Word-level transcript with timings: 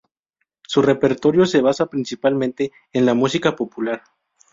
Su 0.67 0.81
repertorio 0.81 1.45
se 1.45 1.61
basa 1.61 1.85
principalmente 1.85 2.71
en 2.91 3.05
la 3.05 3.13
música 3.13 3.55
popular. 3.55 4.01